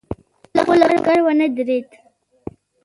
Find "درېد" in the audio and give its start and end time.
1.55-1.89